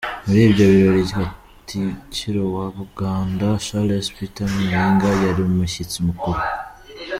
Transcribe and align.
Muri 0.27 0.41
ibyo 0.49 0.65
birori 0.73 1.03
Katikiro 1.13 2.41
wa 2.55 2.65
Buganda 2.75 3.47
Charles 3.65 4.07
Peter 4.15 4.47
Mayiga 4.55 5.09
yari 5.23 5.41
umushyitsi 5.43 5.97
mukuru. 6.07 6.39